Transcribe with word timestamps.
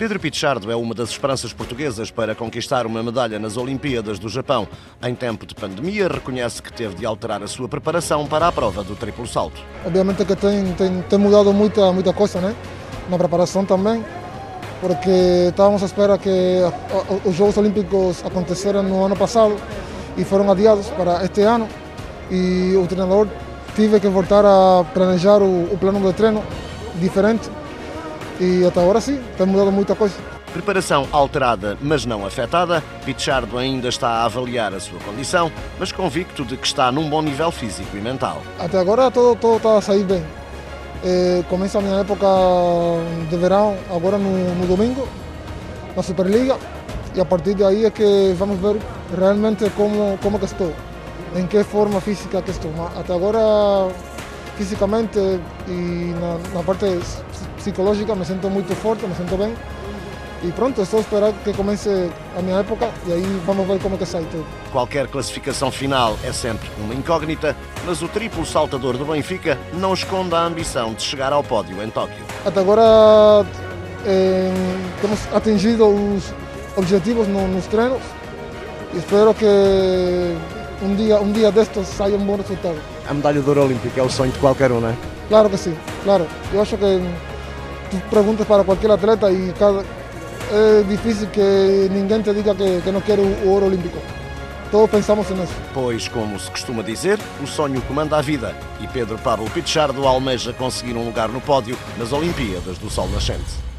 Pedro 0.00 0.18
Pichardo 0.18 0.72
é 0.72 0.74
uma 0.74 0.94
das 0.94 1.10
esperanças 1.10 1.52
portuguesas 1.52 2.10
para 2.10 2.34
conquistar 2.34 2.86
uma 2.86 3.02
medalha 3.02 3.38
nas 3.38 3.58
Olimpíadas 3.58 4.18
do 4.18 4.30
Japão. 4.30 4.66
Em 5.02 5.14
tempo 5.14 5.44
de 5.44 5.54
pandemia, 5.54 6.08
reconhece 6.08 6.62
que 6.62 6.72
teve 6.72 6.94
de 6.94 7.04
alterar 7.04 7.42
a 7.42 7.46
sua 7.46 7.68
preparação 7.68 8.26
para 8.26 8.48
a 8.48 8.50
prova 8.50 8.82
do 8.82 8.96
triplo 8.96 9.26
salto. 9.26 9.60
Obviamente 9.84 10.24
que 10.24 10.34
tem, 10.34 10.72
tem, 10.72 11.02
tem 11.02 11.18
mudado 11.18 11.52
muita, 11.52 11.92
muita 11.92 12.14
coisa, 12.14 12.40
né? 12.40 12.56
Na 13.10 13.18
preparação 13.18 13.62
também, 13.66 14.02
porque 14.80 15.48
estávamos 15.50 15.82
à 15.82 15.84
espera 15.84 16.16
que 16.16 16.62
os 17.26 17.36
Jogos 17.36 17.58
Olímpicos 17.58 18.24
aconteceram 18.24 18.82
no 18.82 19.04
ano 19.04 19.16
passado 19.16 19.54
e 20.16 20.24
foram 20.24 20.50
adiados 20.50 20.86
para 20.96 21.22
este 21.26 21.42
ano. 21.42 21.68
E 22.30 22.74
o 22.74 22.86
treinador 22.86 23.28
tive 23.76 24.00
que 24.00 24.08
voltar 24.08 24.46
a 24.46 24.82
planejar 24.94 25.42
o, 25.42 25.64
o 25.64 25.76
plano 25.78 26.00
de 26.00 26.14
treino 26.14 26.42
diferente 26.98 27.50
e 28.40 28.64
até 28.66 28.80
agora 28.80 29.00
sim, 29.00 29.20
tem 29.36 29.46
mudado 29.46 29.70
muita 29.70 29.94
coisa. 29.94 30.14
Preparação 30.52 31.06
alterada, 31.12 31.76
mas 31.80 32.06
não 32.06 32.26
afetada, 32.26 32.82
Pichardo 33.04 33.58
ainda 33.58 33.88
está 33.88 34.08
a 34.08 34.24
avaliar 34.24 34.74
a 34.74 34.80
sua 34.80 34.98
condição, 35.00 35.52
mas 35.78 35.92
convicto 35.92 36.44
de 36.44 36.56
que 36.56 36.66
está 36.66 36.90
num 36.90 37.08
bom 37.08 37.22
nível 37.22 37.52
físico 37.52 37.96
e 37.96 38.00
mental. 38.00 38.42
Até 38.58 38.78
agora 38.78 39.10
todo, 39.10 39.38
todo 39.38 39.58
está 39.58 39.76
a 39.76 39.80
sair 39.80 40.04
bem. 40.04 40.24
É, 41.04 41.44
começa 41.48 41.78
a 41.78 41.82
minha 41.82 42.00
época 42.00 42.26
de 43.28 43.36
verão, 43.36 43.76
agora 43.94 44.18
no, 44.18 44.54
no 44.54 44.66
domingo, 44.66 45.06
na 45.94 46.02
Superliga, 46.02 46.56
e 47.14 47.20
a 47.20 47.24
partir 47.24 47.54
de 47.54 47.64
aí 47.64 47.84
é 47.84 47.90
que 47.90 48.34
vamos 48.36 48.58
ver 48.58 48.76
realmente 49.16 49.68
como, 49.70 50.18
como 50.22 50.38
que 50.38 50.46
estou, 50.46 50.72
em 51.36 51.46
que 51.46 51.62
forma 51.62 52.00
física 52.00 52.42
que 52.42 52.50
estou. 52.50 52.72
Até 52.98 53.14
agora 53.14 53.38
fisicamente 54.56 55.18
e 55.66 56.14
na, 56.20 56.38
na, 56.54 56.62
parte 56.62 56.84
psicológica 57.60 58.14
me 58.14 58.24
sinto 58.24 58.48
muito 58.50 58.74
forte, 58.74 59.06
me 59.06 59.14
sinto 59.14 59.36
bem. 59.36 59.54
E 60.42 60.50
pronto, 60.52 60.80
é 60.80 60.84
só 60.86 60.98
esperar 60.98 61.34
que 61.44 61.52
comece 61.52 62.10
a 62.36 62.40
minha 62.40 62.60
época 62.60 62.88
e 63.06 63.12
aí 63.12 63.42
vamos 63.44 63.66
ver 63.66 63.78
como 63.78 63.94
é 63.94 63.98
que 63.98 64.06
sai 64.06 64.24
tudo. 64.30 64.46
Qualquer 64.72 65.06
classificação 65.06 65.70
final 65.70 66.16
é 66.24 66.32
sempre 66.32 66.70
uma 66.78 66.94
incógnita, 66.94 67.54
mas 67.84 68.00
o 68.00 68.08
triplo 68.08 68.46
saltador 68.46 68.96
do 68.96 69.04
Benfica 69.04 69.58
não 69.74 69.92
esconde 69.92 70.34
a 70.34 70.42
ambição 70.42 70.94
de 70.94 71.02
chegar 71.02 71.30
ao 71.30 71.44
pódio 71.44 71.82
em 71.82 71.90
Tóquio. 71.90 72.24
Até 72.46 72.58
agora 72.58 73.44
eh, 74.06 74.50
temos 75.02 75.18
atingido 75.34 75.86
os 75.86 76.32
objetivos 76.74 77.28
no, 77.28 77.46
nos 77.46 77.66
treinos 77.66 78.00
e 78.94 78.96
espero 78.96 79.34
que 79.34 79.44
um 80.82 80.94
dia, 80.94 81.20
um 81.20 81.32
dia 81.32 81.52
destes 81.52 81.86
saia 81.86 82.16
um 82.16 82.24
bom 82.24 82.36
resultado. 82.36 82.78
A 83.06 83.12
medalha 83.12 83.42
de 83.42 83.46
ouro 83.48 83.64
olímpica 83.64 84.00
é 84.00 84.02
o 84.02 84.08
sonho 84.08 84.32
de 84.32 84.38
qualquer 84.38 84.72
um, 84.72 84.80
não 84.80 84.88
é? 84.88 84.96
Claro 85.28 85.50
que 85.50 85.58
sim, 85.58 85.76
claro. 86.02 86.26
Eu 86.50 86.62
acho 86.62 86.78
que 86.78 87.00
perguntas 88.10 88.46
para 88.46 88.64
qualquer 88.64 88.90
atleta 88.90 89.30
e 89.30 89.52
cada, 89.58 89.84
é 90.52 90.82
difícil 90.88 91.28
que 91.28 91.88
ninguém 91.90 92.22
te 92.22 92.32
diga 92.34 92.54
que, 92.54 92.80
que 92.82 92.90
não 92.90 93.00
quer 93.00 93.18
o, 93.18 93.48
ouro 93.48 93.66
olímpico. 93.66 93.98
Todos 94.70 94.90
pensamos 94.90 95.28
nisso. 95.30 95.52
Pois, 95.74 96.06
como 96.08 96.38
se 96.38 96.50
costuma 96.50 96.82
dizer, 96.82 97.18
o 97.42 97.46
sonho 97.46 97.80
comanda 97.82 98.16
a 98.16 98.22
vida 98.22 98.54
e 98.80 98.86
Pedro 98.86 99.18
Pablo 99.18 99.50
Pichardo 99.50 100.06
almeja 100.06 100.52
conseguir 100.52 100.94
um 100.94 101.04
lugar 101.04 101.28
no 101.28 101.40
pódio 101.40 101.76
nas 101.98 102.12
Olimpíadas 102.12 102.78
do 102.78 102.88
Sol 102.88 103.08
Nascente. 103.08 103.69